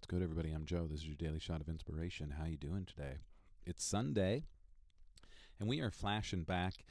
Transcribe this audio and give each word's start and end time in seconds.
What's 0.00 0.06
good, 0.06 0.22
everybody? 0.22 0.50
I'm 0.50 0.64
Joe. 0.64 0.86
This 0.90 1.00
is 1.00 1.06
your 1.08 1.16
daily 1.16 1.38
shot 1.38 1.60
of 1.60 1.68
inspiration. 1.68 2.36
How 2.38 2.46
you 2.46 2.56
doing 2.56 2.86
today? 2.86 3.18
It's 3.66 3.84
Sunday, 3.84 4.44
and 5.60 5.68
we 5.68 5.80
are 5.80 5.90
flashing 5.90 6.42
back 6.42 6.86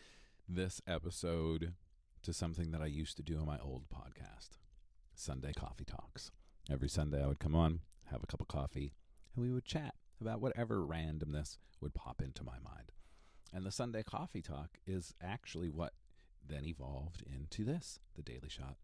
this 0.47 0.79
episode 0.85 1.73
to 2.21 2.33
something 2.33 2.69
that 2.69 2.83
I 2.83 2.85
used 2.85 3.17
to 3.17 3.23
do 3.23 3.39
on 3.39 3.47
my 3.47 3.57
old 3.57 3.85
podcast, 3.89 4.59
Sunday 5.15 5.53
Coffee 5.53 5.85
Talks. 5.85 6.29
Every 6.69 6.87
Sunday, 6.87 7.23
I 7.23 7.25
would 7.25 7.39
come 7.39 7.55
on, 7.55 7.79
have 8.11 8.21
a 8.21 8.27
cup 8.27 8.41
of 8.41 8.47
coffee, 8.47 8.93
and 9.35 9.43
we 9.43 9.51
would 9.51 9.65
chat 9.65 9.95
about 10.21 10.39
whatever 10.39 10.85
randomness 10.85 11.57
would 11.81 11.95
pop 11.95 12.21
into 12.21 12.43
my 12.43 12.59
mind. 12.63 12.91
And 13.51 13.65
the 13.65 13.71
Sunday 13.71 14.03
Coffee 14.03 14.43
Talk 14.43 14.77
is 14.85 15.15
actually 15.19 15.71
what 15.71 15.93
then 16.47 16.63
evolved 16.63 17.23
into 17.25 17.65
this, 17.65 17.99
the 18.15 18.21
Daily 18.21 18.49
Shot 18.49 18.75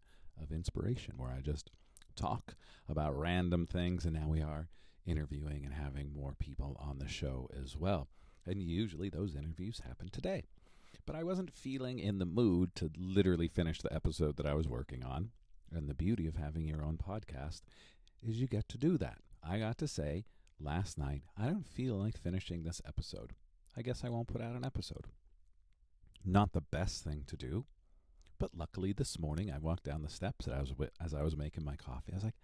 of 0.42 0.50
Inspiration, 0.50 1.14
where 1.16 1.30
I 1.30 1.42
just 1.42 1.70
talk 2.16 2.54
about 2.88 3.18
random 3.18 3.66
things, 3.66 4.04
and 4.04 4.14
now 4.14 4.28
we 4.28 4.40
are 4.40 4.68
interviewing 5.06 5.64
and 5.64 5.74
having 5.74 6.12
more 6.12 6.34
people 6.38 6.76
on 6.80 6.98
the 6.98 7.08
show 7.08 7.48
as 7.62 7.76
well. 7.76 8.08
And 8.44 8.62
usually 8.62 9.08
those 9.08 9.34
interviews 9.34 9.82
happen 9.86 10.08
today. 10.10 10.44
But 11.04 11.16
I 11.16 11.22
wasn't 11.22 11.52
feeling 11.52 11.98
in 11.98 12.18
the 12.18 12.26
mood 12.26 12.74
to 12.76 12.90
literally 12.96 13.48
finish 13.48 13.80
the 13.80 13.92
episode 13.92 14.36
that 14.36 14.46
I 14.46 14.54
was 14.54 14.68
working 14.68 15.04
on. 15.04 15.30
And 15.72 15.88
the 15.88 15.94
beauty 15.94 16.26
of 16.26 16.36
having 16.36 16.64
your 16.64 16.82
own 16.82 16.98
podcast 16.98 17.62
is 18.26 18.40
you 18.40 18.46
get 18.46 18.68
to 18.70 18.78
do 18.78 18.98
that. 18.98 19.18
I 19.42 19.58
got 19.58 19.78
to 19.78 19.88
say 19.88 20.24
last 20.60 20.98
night, 20.98 21.22
I 21.36 21.46
don't 21.46 21.66
feel 21.66 21.96
like 21.96 22.16
finishing 22.18 22.62
this 22.62 22.80
episode. 22.86 23.34
I 23.76 23.82
guess 23.82 24.02
I 24.04 24.08
won't 24.08 24.28
put 24.28 24.40
out 24.40 24.54
an 24.54 24.64
episode. 24.64 25.06
Not 26.24 26.52
the 26.52 26.60
best 26.60 27.04
thing 27.04 27.24
to 27.26 27.36
do, 27.36 27.66
but 28.38 28.56
luckily 28.56 28.92
this 28.92 29.18
morning 29.18 29.50
I 29.50 29.58
walked 29.58 29.84
down 29.84 30.02
the 30.02 30.08
steps 30.08 30.46
as 30.48 30.52
I 30.54 30.60
was 30.60 30.90
as 31.04 31.14
I 31.14 31.22
was 31.22 31.36
making 31.36 31.64
my 31.64 31.76
coffee. 31.76 32.12
I 32.12 32.16
was 32.16 32.24
like, 32.24 32.36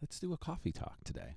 "Let's 0.00 0.18
do 0.18 0.32
a 0.32 0.38
coffee 0.38 0.72
talk 0.72 1.04
today. 1.04 1.36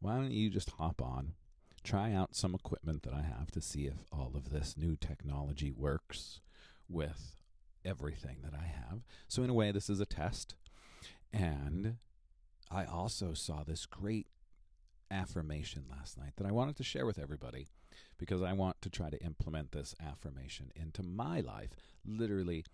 Why 0.00 0.16
don't 0.16 0.30
you 0.32 0.50
just 0.50 0.70
hop 0.70 1.02
on, 1.02 1.34
try 1.82 2.12
out 2.12 2.34
some 2.34 2.54
equipment 2.54 3.02
that 3.02 3.14
I 3.14 3.22
have 3.22 3.50
to 3.52 3.60
see 3.60 3.86
if 3.86 4.04
all 4.12 4.32
of 4.34 4.50
this 4.50 4.76
new 4.76 4.96
technology 4.96 5.70
works 5.70 6.40
with 6.88 7.36
everything 7.84 8.38
that 8.42 8.54
I 8.54 8.66
have. 8.66 9.02
So 9.28 9.42
in 9.42 9.50
a 9.50 9.54
way 9.54 9.72
this 9.72 9.90
is 9.90 10.00
a 10.00 10.06
test. 10.06 10.54
And 11.32 11.96
I 12.70 12.84
also 12.84 13.34
saw 13.34 13.62
this 13.62 13.86
great 13.86 14.26
affirmation 15.10 15.86
last 15.90 16.16
night 16.18 16.32
that 16.36 16.46
I 16.46 16.52
wanted 16.52 16.76
to 16.76 16.84
share 16.84 17.06
with 17.06 17.18
everybody 17.18 17.66
because 18.18 18.42
I 18.42 18.52
want 18.52 18.80
to 18.82 18.90
try 18.90 19.10
to 19.10 19.22
implement 19.24 19.72
this 19.72 19.94
affirmation 20.00 20.70
into 20.74 21.02
my 21.02 21.40
life 21.40 21.70
literally 22.04 22.64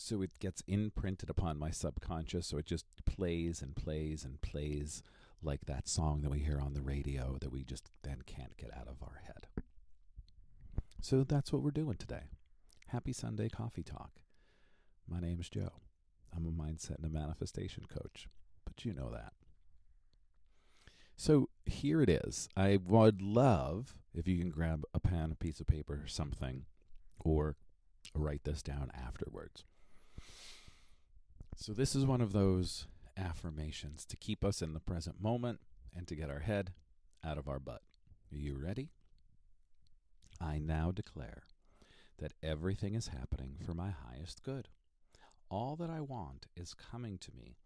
so 0.00 0.22
it 0.22 0.38
gets 0.38 0.62
imprinted 0.66 1.28
upon 1.28 1.58
my 1.58 1.70
subconscious 1.70 2.46
so 2.46 2.56
it 2.56 2.64
just 2.64 2.86
plays 3.04 3.60
and 3.60 3.76
plays 3.76 4.24
and 4.24 4.40
plays 4.40 5.02
like 5.42 5.66
that 5.66 5.88
song 5.88 6.22
that 6.22 6.30
we 6.30 6.38
hear 6.38 6.58
on 6.58 6.72
the 6.72 6.80
radio 6.80 7.36
that 7.40 7.52
we 7.52 7.62
just 7.64 7.90
then 8.02 8.22
can't 8.24 8.56
get 8.56 8.70
out 8.74 8.88
of 8.88 9.02
our 9.02 9.20
head. 9.26 9.46
So 11.02 11.22
that's 11.22 11.52
what 11.52 11.62
we're 11.62 11.70
doing 11.70 11.96
today. 11.96 12.24
Happy 12.88 13.12
sunday 13.12 13.48
coffee 13.50 13.82
talk. 13.82 14.12
My 15.06 15.20
name 15.20 15.38
is 15.38 15.50
joe. 15.50 15.72
I'm 16.34 16.46
a 16.46 16.50
mindset 16.50 16.96
and 16.96 17.04
a 17.04 17.10
manifestation 17.10 17.84
coach 17.84 18.26
but 18.64 18.84
you 18.84 18.94
know 18.94 19.10
that. 19.10 19.34
So 21.16 21.50
here 21.66 22.00
it 22.00 22.08
is. 22.08 22.48
I 22.56 22.78
would 22.86 23.20
love 23.20 23.98
if 24.14 24.26
you 24.26 24.38
can 24.38 24.50
grab 24.50 24.84
a 24.94 25.00
pen 25.00 25.30
a 25.30 25.34
piece 25.34 25.60
of 25.60 25.66
paper 25.66 26.04
something 26.06 26.64
or 27.22 27.56
write 28.14 28.44
this 28.44 28.62
down 28.62 28.90
afterwards 28.94 29.64
so, 31.60 31.74
this 31.74 31.94
is 31.94 32.06
one 32.06 32.22
of 32.22 32.32
those 32.32 32.86
affirmations 33.18 34.06
to 34.06 34.16
keep 34.16 34.44
us 34.44 34.62
in 34.62 34.72
the 34.72 34.80
present 34.80 35.20
moment 35.20 35.60
and 35.94 36.08
to 36.08 36.14
get 36.14 36.30
our 36.30 36.38
head 36.38 36.72
out 37.22 37.36
of 37.36 37.48
our 37.48 37.58
butt. 37.58 37.82
Are 38.32 38.38
you 38.38 38.56
ready? 38.56 38.88
I 40.40 40.58
now 40.58 40.90
declare 40.90 41.42
that 42.18 42.32
everything 42.42 42.94
is 42.94 43.08
happening 43.08 43.56
for 43.64 43.74
my 43.74 43.90
highest 43.90 44.42
good. 44.42 44.68
All 45.50 45.76
that 45.76 45.90
I 45.90 46.00
want 46.00 46.46
is 46.56 46.72
coming 46.72 47.18
to 47.18 47.32
me 47.36 47.58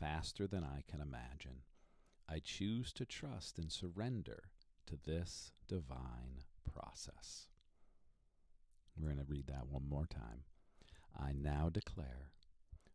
faster 0.00 0.46
than 0.46 0.64
I 0.64 0.82
can 0.90 1.02
imagine. 1.02 1.64
I 2.26 2.38
choose 2.42 2.94
to 2.94 3.04
trust 3.04 3.58
and 3.58 3.70
surrender 3.70 4.44
to 4.86 4.96
this 4.96 5.52
divine 5.68 6.44
process. 6.72 7.48
We're 8.96 9.08
going 9.08 9.18
to 9.18 9.30
read 9.30 9.48
that 9.48 9.66
one 9.68 9.86
more 9.86 10.06
time. 10.06 10.44
I 11.18 11.32
now 11.32 11.68
declare 11.68 12.30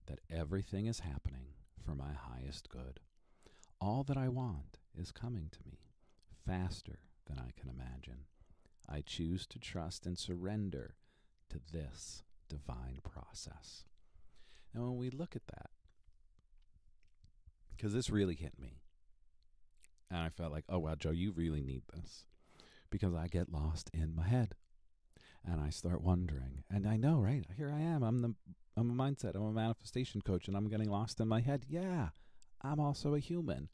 that 0.09 0.19
everything 0.29 0.87
is 0.87 1.01
happening 1.01 1.53
for 1.85 1.95
my 1.95 2.11
highest 2.13 2.67
good. 2.69 2.99
All 3.79 4.03
that 4.03 4.17
I 4.17 4.27
want 4.27 4.79
is 4.99 5.11
coming 5.11 5.49
to 5.51 5.59
me 5.65 5.77
faster 6.45 6.99
than 7.27 7.37
I 7.39 7.51
can 7.59 7.69
imagine. 7.69 8.25
I 8.89 9.01
choose 9.05 9.45
to 9.47 9.59
trust 9.59 10.05
and 10.05 10.17
surrender 10.17 10.95
to 11.49 11.59
this 11.71 12.23
divine 12.49 12.99
process. 13.03 13.85
And 14.73 14.83
when 14.83 14.97
we 14.97 15.09
look 15.11 15.35
at 15.35 15.47
that, 15.47 15.69
because 17.77 17.93
this 17.93 18.09
really 18.09 18.35
hit 18.35 18.59
me, 18.59 18.81
and 20.11 20.19
I 20.19 20.29
felt 20.29 20.51
like, 20.51 20.65
oh, 20.67 20.79
wow, 20.79 20.95
Joe, 20.95 21.11
you 21.11 21.31
really 21.31 21.61
need 21.61 21.83
this. 21.93 22.25
Because 22.89 23.13
I 23.13 23.27
get 23.27 23.51
lost 23.51 23.91
in 23.93 24.15
my 24.15 24.27
head. 24.27 24.55
And 25.45 25.61
I 25.61 25.69
start 25.69 26.01
wondering. 26.01 26.63
And 26.69 26.87
I 26.87 26.97
know, 26.97 27.19
right? 27.19 27.45
Here 27.55 27.71
I 27.71 27.79
am. 27.79 28.01
I'm 28.01 28.19
the 28.19 28.33
I'm 28.79 28.97
a 28.97 29.03
mindset, 29.03 29.35
I'm 29.35 29.43
a 29.43 29.51
manifestation 29.51 30.21
coach, 30.21 30.47
and 30.47 30.55
I'm 30.55 30.69
getting 30.69 30.89
lost 30.89 31.19
in 31.19 31.27
my 31.27 31.41
head. 31.41 31.65
Yeah, 31.67 32.09
I'm 32.61 32.79
also 32.79 33.13
a 33.13 33.19
human. 33.19 33.67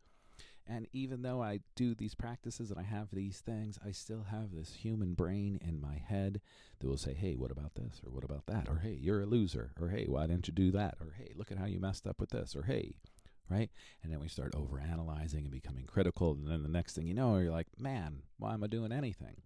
And 0.67 0.87
even 0.93 1.21
though 1.21 1.43
I 1.43 1.59
do 1.75 1.93
these 1.93 2.15
practices 2.15 2.71
and 2.71 2.79
I 2.79 2.83
have 2.83 3.09
these 3.13 3.39
things, 3.39 3.77
I 3.85 3.91
still 3.91 4.25
have 4.31 4.51
this 4.51 4.73
human 4.73 5.13
brain 5.13 5.59
in 5.63 5.79
my 5.79 6.01
head 6.03 6.41
that 6.79 6.87
will 6.87 6.97
say, 6.97 7.13
hey, 7.13 7.35
what 7.35 7.51
about 7.51 7.75
this? 7.75 8.01
Or 8.03 8.11
what 8.11 8.23
about 8.23 8.47
that? 8.47 8.67
Or 8.67 8.79
hey, 8.79 8.97
you're 8.99 9.21
a 9.21 9.27
loser. 9.27 9.73
Or 9.79 9.89
hey, 9.89 10.05
why 10.07 10.25
didn't 10.25 10.47
you 10.47 10.55
do 10.55 10.71
that? 10.71 10.95
Or 10.99 11.13
hey, 11.15 11.33
look 11.35 11.51
at 11.51 11.59
how 11.59 11.65
you 11.65 11.79
messed 11.79 12.07
up 12.07 12.19
with 12.19 12.31
this. 12.31 12.55
Or 12.55 12.63
hey, 12.63 12.95
right? 13.47 13.69
And 14.01 14.11
then 14.11 14.19
we 14.19 14.27
start 14.27 14.53
overanalyzing 14.53 15.33
and 15.35 15.51
becoming 15.51 15.85
critical. 15.85 16.31
And 16.31 16.47
then 16.47 16.63
the 16.63 16.69
next 16.69 16.95
thing 16.95 17.05
you 17.05 17.13
know, 17.13 17.37
you're 17.37 17.51
like, 17.51 17.67
man, 17.77 18.23
why 18.39 18.55
am 18.55 18.63
I 18.63 18.67
doing 18.67 18.91
anything? 18.91 19.43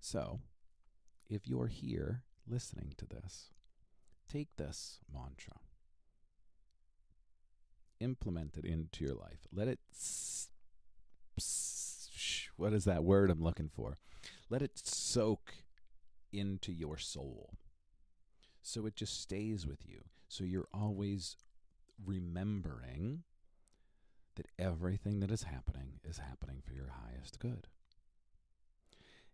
So, 0.00 0.40
if 1.30 1.48
you're 1.48 1.68
here 1.68 2.24
listening 2.46 2.92
to 2.98 3.06
this, 3.06 3.52
Take 4.36 4.56
this 4.58 4.98
mantra, 5.10 5.54
implement 8.00 8.58
it 8.58 8.66
into 8.66 9.02
your 9.02 9.14
life. 9.14 9.48
Let 9.50 9.66
it, 9.66 9.78
what 12.58 12.74
is 12.74 12.84
that 12.84 13.02
word 13.02 13.30
I'm 13.30 13.42
looking 13.42 13.70
for? 13.74 13.96
Let 14.50 14.60
it 14.60 14.72
soak 14.74 15.54
into 16.34 16.70
your 16.70 16.98
soul. 16.98 17.54
So 18.60 18.84
it 18.84 18.94
just 18.94 19.18
stays 19.18 19.66
with 19.66 19.88
you. 19.88 20.02
So 20.28 20.44
you're 20.44 20.68
always 20.74 21.36
remembering 22.04 23.22
that 24.34 24.48
everything 24.58 25.20
that 25.20 25.30
is 25.30 25.44
happening 25.44 25.92
is 26.04 26.18
happening 26.18 26.60
for 26.62 26.74
your 26.74 26.92
highest 27.06 27.38
good. 27.38 27.68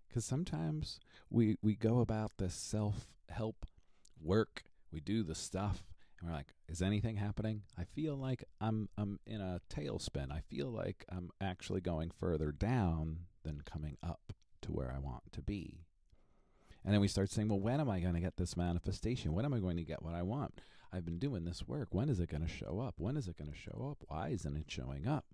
Because 0.07 0.25
sometimes 0.25 1.01
we, 1.29 1.57
we 1.61 1.75
go 1.75 1.99
about 1.99 2.39
this 2.39 2.55
self 2.55 3.09
help 3.29 3.67
work 4.23 4.63
we 4.93 5.01
do 5.01 5.23
the 5.23 5.35
stuff 5.35 5.85
and 6.21 6.29
we're 6.29 6.37
like 6.37 6.49
is 6.69 6.83
anything 6.83 7.17
happening? 7.17 7.63
I 7.79 7.85
feel 7.85 8.17
like 8.17 8.45
i'm 8.61 8.89
i'm 8.97 9.19
in 9.27 9.41
a 9.41 9.61
tailspin. 9.71 10.31
I 10.33 10.41
feel 10.41 10.69
like 10.69 11.05
i'm 11.09 11.31
actually 11.41 11.81
going 11.81 12.11
further 12.11 12.53
down 12.53 13.21
than 13.45 13.63
coming 13.63 13.97
up 14.03 14.33
to 14.63 14.73
where 14.73 14.93
i 14.95 14.99
want 14.99 15.33
to 15.33 15.43
be. 15.43 15.85
And 16.85 16.93
then 16.93 17.01
we 17.01 17.09
start 17.09 17.31
saying 17.31 17.49
well 17.49 17.61
when 17.61 17.81
am 17.81 17.91
i 17.91 18.01
going 18.01 18.15
to 18.15 18.21
get 18.21 18.37
this 18.37 18.57
manifestation? 18.57 19.33
When 19.33 19.45
am 19.45 19.55
i 19.55 19.59
going 19.59 19.77
to 19.77 19.85
get 19.85 20.03
what 20.03 20.15
i 20.15 20.23
want? 20.23 20.61
I've 20.93 21.07
been 21.07 21.19
doing 21.19 21.45
this 21.45 21.67
work. 21.67 21.89
When 21.93 22.11
is 22.11 22.21
it 22.21 22.29
going 22.29 22.43
to 22.43 22.49
show 22.49 22.79
up? 22.81 22.97
When 22.99 23.17
is 23.17 23.27
it 23.27 23.39
going 23.39 23.51
to 23.51 23.57
show 23.57 23.89
up? 23.91 24.05
Why 24.09 24.29
isn't 24.29 24.57
it 24.57 24.71
showing 24.71 25.09
up? 25.09 25.25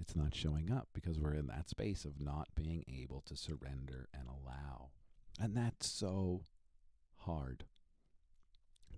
It's 0.00 0.14
not 0.14 0.34
showing 0.34 0.70
up 0.70 0.88
because 0.92 1.18
we're 1.18 1.34
in 1.34 1.46
that 1.48 1.68
space 1.68 2.04
of 2.04 2.20
not 2.20 2.48
being 2.54 2.84
able 2.88 3.22
to 3.22 3.36
surrender 3.36 4.08
and 4.12 4.28
allow. 4.28 4.90
And 5.40 5.56
that's 5.56 5.88
so 5.88 6.42
hard. 7.26 7.64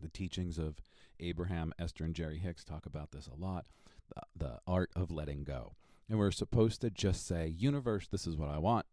The 0.00 0.08
teachings 0.08 0.58
of 0.58 0.80
Abraham, 1.18 1.72
Esther, 1.78 2.04
and 2.04 2.14
Jerry 2.14 2.38
Hicks 2.38 2.64
talk 2.64 2.86
about 2.86 3.12
this 3.12 3.26
a 3.26 3.34
lot 3.34 3.66
the, 4.14 4.22
the 4.36 4.58
art 4.66 4.90
of 4.94 5.10
letting 5.10 5.44
go. 5.44 5.74
And 6.08 6.18
we're 6.18 6.30
supposed 6.30 6.80
to 6.82 6.90
just 6.90 7.26
say, 7.26 7.48
Universe, 7.48 8.06
this 8.08 8.26
is 8.26 8.36
what 8.36 8.48
I 8.48 8.58
want, 8.58 8.86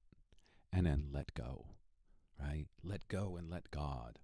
and 0.72 0.86
then 0.86 1.10
let 1.12 1.34
go, 1.34 1.66
right? 2.40 2.66
Let 2.84 3.08
go 3.08 3.36
and 3.38 3.50
let 3.50 3.70
God. 3.70 4.20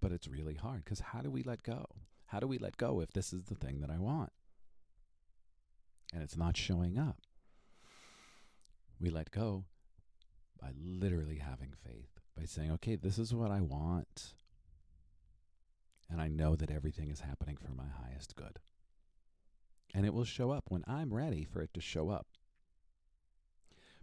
But 0.00 0.12
it's 0.12 0.28
really 0.28 0.54
hard 0.54 0.84
because 0.84 1.00
how 1.00 1.20
do 1.20 1.30
we 1.30 1.42
let 1.42 1.62
go? 1.62 1.86
How 2.26 2.40
do 2.40 2.46
we 2.46 2.58
let 2.58 2.76
go 2.76 3.00
if 3.00 3.12
this 3.12 3.32
is 3.32 3.44
the 3.44 3.54
thing 3.54 3.80
that 3.80 3.90
I 3.90 3.98
want? 3.98 4.32
And 6.12 6.22
it's 6.22 6.36
not 6.36 6.56
showing 6.56 6.98
up. 6.98 7.18
We 9.00 9.10
let 9.10 9.30
go 9.30 9.64
by 10.60 10.70
literally 10.76 11.38
having 11.38 11.72
faith 11.84 12.20
by 12.36 12.44
saying, 12.44 12.72
okay, 12.72 12.96
this 12.96 13.18
is 13.18 13.34
what 13.34 13.50
I 13.50 13.60
want. 13.60 14.34
And 16.10 16.20
I 16.20 16.28
know 16.28 16.54
that 16.56 16.70
everything 16.70 17.10
is 17.10 17.20
happening 17.20 17.56
for 17.56 17.72
my 17.72 17.86
highest 18.02 18.36
good. 18.36 18.58
And 19.94 20.04
it 20.04 20.12
will 20.12 20.24
show 20.24 20.50
up 20.50 20.64
when 20.68 20.84
I'm 20.86 21.14
ready 21.14 21.44
for 21.44 21.62
it 21.62 21.72
to 21.74 21.80
show 21.80 22.10
up. 22.10 22.26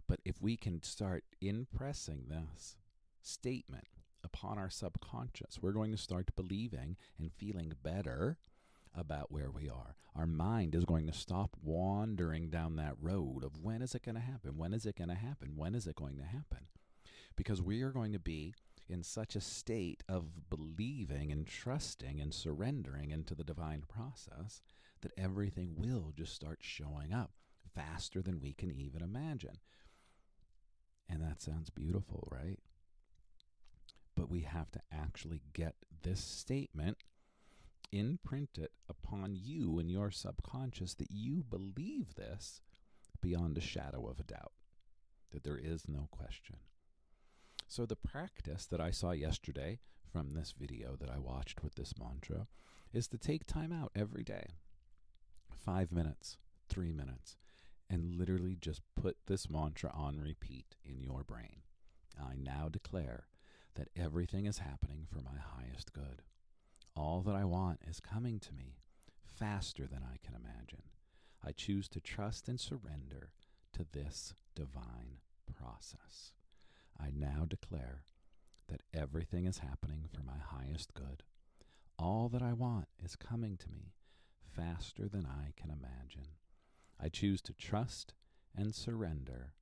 But 0.08 0.20
if 0.24 0.40
we 0.40 0.56
can 0.56 0.82
start 0.82 1.24
impressing 1.40 2.24
this 2.28 2.76
statement 3.22 3.86
upon 4.24 4.58
our 4.58 4.70
subconscious, 4.70 5.58
we're 5.60 5.72
going 5.72 5.92
to 5.92 5.98
start 5.98 6.34
believing 6.34 6.96
and 7.18 7.32
feeling 7.32 7.72
better 7.82 8.38
about 8.94 9.30
where 9.30 9.50
we 9.50 9.68
are. 9.68 9.96
Our 10.14 10.26
mind 10.26 10.74
is 10.74 10.84
going 10.84 11.06
to 11.06 11.12
stop 11.12 11.56
wandering 11.62 12.50
down 12.50 12.76
that 12.76 12.96
road 13.00 13.42
of 13.44 13.58
when 13.62 13.80
is 13.80 13.94
it 13.94 14.04
going 14.04 14.16
to 14.16 14.20
happen? 14.20 14.56
When 14.56 14.74
is 14.74 14.84
it 14.84 14.96
going 14.96 15.08
to 15.08 15.14
happen? 15.14 15.52
When 15.56 15.74
is 15.74 15.86
it 15.86 15.96
going 15.96 16.18
to 16.18 16.24
happen? 16.24 16.66
Because 17.36 17.62
we 17.62 17.82
are 17.82 17.90
going 17.90 18.12
to 18.12 18.18
be 18.18 18.54
in 18.88 19.02
such 19.02 19.36
a 19.36 19.40
state 19.40 20.02
of 20.08 20.50
believing 20.50 21.32
and 21.32 21.46
trusting 21.46 22.20
and 22.20 22.34
surrendering 22.34 23.10
into 23.10 23.34
the 23.34 23.44
divine 23.44 23.82
process 23.88 24.60
that 25.00 25.12
everything 25.16 25.74
will 25.76 26.12
just 26.16 26.34
start 26.34 26.58
showing 26.60 27.12
up 27.12 27.32
faster 27.74 28.20
than 28.20 28.40
we 28.40 28.52
can 28.52 28.70
even 28.70 29.02
imagine. 29.02 29.58
And 31.08 31.22
that 31.22 31.40
sounds 31.42 31.70
beautiful, 31.70 32.28
right? 32.30 32.58
But 34.14 34.30
we 34.30 34.40
have 34.40 34.70
to 34.72 34.80
actually 34.92 35.40
get 35.52 35.74
this 36.02 36.20
statement 36.22 36.98
imprint 37.92 38.58
it 38.58 38.72
upon 38.88 39.36
you 39.36 39.78
and 39.78 39.90
your 39.90 40.10
subconscious 40.10 40.94
that 40.94 41.10
you 41.10 41.44
believe 41.48 42.14
this 42.14 42.60
beyond 43.20 43.56
a 43.58 43.60
shadow 43.60 44.08
of 44.08 44.18
a 44.18 44.24
doubt, 44.24 44.52
that 45.30 45.44
there 45.44 45.58
is 45.58 45.88
no 45.88 46.08
question. 46.10 46.56
So, 47.72 47.86
the 47.86 47.96
practice 47.96 48.66
that 48.66 48.82
I 48.82 48.90
saw 48.90 49.12
yesterday 49.12 49.78
from 50.12 50.34
this 50.34 50.52
video 50.52 50.94
that 51.00 51.08
I 51.08 51.18
watched 51.18 51.64
with 51.64 51.74
this 51.74 51.94
mantra 51.98 52.46
is 52.92 53.08
to 53.08 53.16
take 53.16 53.46
time 53.46 53.72
out 53.72 53.90
every 53.96 54.22
day 54.22 54.44
five 55.64 55.90
minutes, 55.90 56.36
three 56.68 56.92
minutes, 56.92 57.38
and 57.88 58.18
literally 58.18 58.58
just 58.60 58.82
put 58.94 59.16
this 59.26 59.48
mantra 59.48 59.90
on 59.94 60.20
repeat 60.20 60.76
in 60.84 61.00
your 61.00 61.24
brain. 61.24 61.62
I 62.20 62.34
now 62.36 62.68
declare 62.68 63.28
that 63.76 63.88
everything 63.96 64.44
is 64.44 64.58
happening 64.58 65.06
for 65.10 65.22
my 65.22 65.38
highest 65.40 65.94
good. 65.94 66.20
All 66.94 67.22
that 67.22 67.34
I 67.34 67.46
want 67.46 67.80
is 67.88 68.00
coming 68.00 68.38
to 68.40 68.52
me 68.52 68.76
faster 69.24 69.86
than 69.86 70.02
I 70.02 70.18
can 70.22 70.34
imagine. 70.34 70.82
I 71.42 71.52
choose 71.52 71.88
to 71.88 72.00
trust 72.00 72.50
and 72.50 72.60
surrender 72.60 73.30
to 73.72 73.86
this 73.92 74.34
divine 74.54 75.20
process. 75.58 76.34
I 77.02 77.10
now 77.14 77.46
declare 77.48 78.04
that 78.68 78.82
everything 78.94 79.46
is 79.46 79.58
happening 79.58 80.08
for 80.12 80.22
my 80.22 80.38
highest 80.38 80.94
good. 80.94 81.22
All 81.98 82.28
that 82.28 82.42
I 82.42 82.52
want 82.52 82.86
is 83.02 83.16
coming 83.16 83.56
to 83.58 83.68
me 83.68 83.92
faster 84.54 85.08
than 85.08 85.26
I 85.26 85.52
can 85.60 85.70
imagine. 85.70 86.28
I 87.00 87.08
choose 87.08 87.40
to 87.42 87.52
trust 87.52 88.14
and 88.56 88.74
surrender 88.74 89.54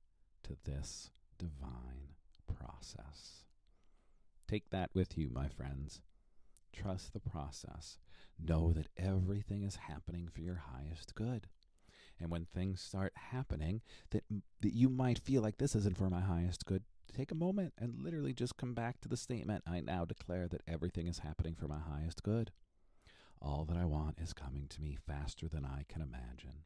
to 0.43 0.55
this 0.63 1.09
divine 1.37 2.15
process. 2.47 3.45
Take 4.47 4.69
that 4.69 4.91
with 4.93 5.17
you, 5.17 5.29
my 5.33 5.47
friends. 5.47 6.01
Trust 6.73 7.13
the 7.13 7.19
process. 7.19 7.97
Know 8.39 8.71
that 8.73 8.89
everything 8.97 9.63
is 9.63 9.75
happening 9.87 10.27
for 10.27 10.41
your 10.41 10.61
highest 10.73 11.15
good. 11.15 11.47
And 12.19 12.29
when 12.29 12.45
things 12.45 12.81
start 12.81 13.13
happening 13.15 13.81
that, 14.11 14.23
that 14.61 14.73
you 14.73 14.89
might 14.89 15.19
feel 15.19 15.41
like 15.41 15.57
this 15.57 15.75
isn't 15.75 15.97
for 15.97 16.09
my 16.09 16.21
highest 16.21 16.65
good, 16.65 16.83
take 17.15 17.31
a 17.31 17.35
moment 17.35 17.73
and 17.77 18.01
literally 18.01 18.33
just 18.33 18.57
come 18.57 18.73
back 18.73 19.01
to 19.01 19.09
the 19.09 19.17
statement 19.17 19.63
I 19.67 19.79
now 19.81 20.05
declare 20.05 20.47
that 20.47 20.61
everything 20.67 21.07
is 21.07 21.19
happening 21.19 21.55
for 21.55 21.67
my 21.67 21.79
highest 21.79 22.23
good. 22.23 22.51
All 23.41 23.65
that 23.65 23.77
I 23.77 23.85
want 23.85 24.19
is 24.19 24.33
coming 24.33 24.67
to 24.69 24.81
me 24.81 24.97
faster 25.07 25.47
than 25.47 25.65
I 25.65 25.85
can 25.89 26.01
imagine. 26.01 26.63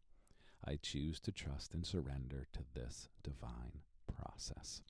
I 0.67 0.77
choose 0.81 1.19
to 1.21 1.31
trust 1.31 1.73
and 1.73 1.85
surrender 1.85 2.47
to 2.53 2.59
this 2.73 3.09
divine 3.23 3.81
process. 4.13 4.81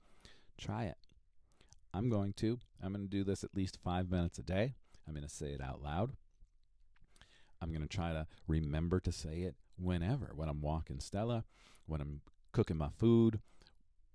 Try 0.58 0.84
it. 0.84 0.98
I'm 1.92 2.08
going 2.08 2.32
to. 2.34 2.58
I'm 2.82 2.92
going 2.92 3.04
to 3.04 3.10
do 3.10 3.24
this 3.24 3.44
at 3.44 3.54
least 3.54 3.78
five 3.82 4.10
minutes 4.10 4.38
a 4.38 4.42
day. 4.42 4.74
I'm 5.06 5.14
going 5.14 5.26
to 5.26 5.32
say 5.32 5.48
it 5.48 5.62
out 5.62 5.82
loud. 5.82 6.12
I'm 7.60 7.70
going 7.70 7.82
to 7.82 7.88
try 7.88 8.12
to 8.12 8.26
remember 8.46 9.00
to 9.00 9.12
say 9.12 9.40
it 9.40 9.54
whenever, 9.78 10.32
when 10.34 10.48
I'm 10.48 10.60
walking 10.60 11.00
Stella, 11.00 11.44
when 11.86 12.00
I'm 12.00 12.20
cooking 12.52 12.76
my 12.76 12.90
food, 12.98 13.40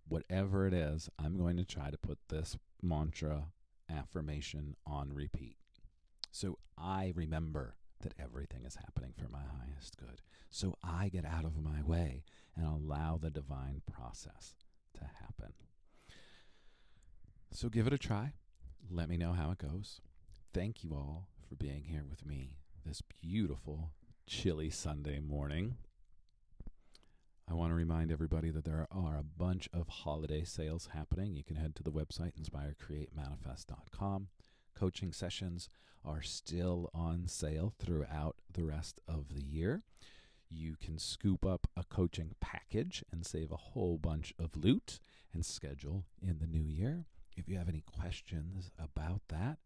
whatever 0.08 0.68
it 0.68 0.74
is, 0.74 1.10
I'm 1.18 1.38
going 1.38 1.58
to 1.58 1.66
try 1.66 1.90
to 1.90 1.98
put 1.98 2.18
this 2.30 2.58
mantra 2.82 3.46
affirmation 3.90 4.76
on 4.86 5.14
repeat. 5.14 5.58
So 6.32 6.58
I 6.78 7.14
remember 7.16 7.76
that 8.02 8.14
everything 8.20 8.66
is 8.66 8.76
happening 8.76 9.14
for 9.18 9.30
my 9.30 9.40
highest 9.40 9.98
good. 9.98 10.22
So 10.50 10.76
I 10.84 11.10
get 11.10 11.26
out 11.26 11.46
of 11.46 11.62
my 11.62 11.82
way 11.84 12.24
and 12.56 12.66
allow 12.66 13.18
the 13.22 13.30
divine 13.30 13.82
process 13.92 14.56
to 14.96 15.02
happen. 15.04 15.54
So 17.52 17.70
give 17.70 17.88
it 17.88 17.94
a 17.94 17.98
try. 17.98 18.34
Let 18.90 19.10
me 19.10 19.18
know 19.18 19.34
how 19.34 19.52
it 19.52 19.58
goes. 19.58 20.02
Thank 20.54 20.84
you 20.84 20.94
all 20.94 21.28
for 21.48 21.56
being 21.56 21.84
here 21.84 22.06
with 22.10 22.26
me 22.26 22.56
this 22.86 23.02
beautiful, 23.22 23.92
chilly 24.26 24.70
Sunday 24.70 25.20
morning. 25.20 25.76
I 27.50 27.54
want 27.54 27.72
to 27.72 27.76
remind 27.76 28.12
everybody 28.12 28.50
that 28.50 28.64
there 28.64 28.88
are 28.92 29.18
a 29.18 29.24
bunch 29.24 29.68
of 29.74 29.88
holiday 29.88 30.44
sales 30.44 30.90
happening. 30.94 31.36
You 31.36 31.44
can 31.44 31.58
head 31.58 31.76
to 31.76 31.84
the 31.84 31.92
website 31.92 32.34
inspirecreatemanifest.com. 32.40 34.28
Coaching 34.76 35.12
sessions 35.12 35.70
are 36.06 36.22
still 36.22 36.90
on 36.94 37.28
sale 37.28 37.74
throughout 37.78 38.38
the 38.52 38.64
rest 38.64 39.02
of 39.08 39.34
the 39.34 39.44
year. 39.44 39.84
You 40.50 40.76
can 40.82 40.98
scoop 40.98 41.46
up 41.46 41.68
a 41.76 41.84
coaching 41.84 42.36
package 42.40 43.04
and 43.12 43.26
save 43.26 43.52
a 43.52 43.58
whole 43.58 43.98
bunch 43.98 44.34
of 44.40 44.56
loot 44.56 45.00
and 45.34 45.46
schedule 45.46 46.06
in 46.22 46.40
the 46.40 46.48
new 46.48 46.64
year. 46.64 47.06
If 47.38 47.48
you 47.48 47.58
have 47.58 47.70
any 47.70 47.84
questions 47.98 48.72
about 48.78 49.22
that, 49.30 49.58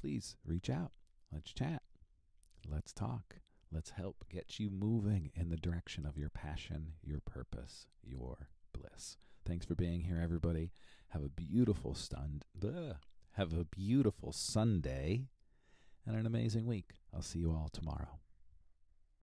please 0.00 0.36
reach 0.44 0.70
out. 0.70 0.92
Let's 1.32 1.52
chat. 1.52 1.82
Let's 2.68 2.92
talk. 2.92 3.36
Let's 3.72 3.90
help 3.90 4.24
get 4.28 4.58
you 4.58 4.68
moving 4.68 5.30
in 5.34 5.48
the 5.48 5.56
direction 5.56 6.04
of 6.04 6.18
your 6.18 6.28
passion, 6.28 6.94
your 7.02 7.20
purpose, 7.20 7.86
your 8.02 8.48
bliss. 8.72 9.16
Thanks 9.46 9.64
for 9.64 9.76
being 9.76 10.00
here, 10.00 10.20
everybody. 10.22 10.72
Have 11.08 11.22
a 11.22 11.28
beautiful 11.28 11.94
stun. 11.94 12.42
Have 13.34 13.52
a 13.52 13.64
beautiful 13.64 14.32
Sunday 14.32 15.26
and 16.04 16.16
an 16.16 16.26
amazing 16.26 16.66
week. 16.66 16.94
I'll 17.14 17.22
see 17.22 17.38
you 17.38 17.52
all 17.52 17.70
tomorrow. 17.72 18.18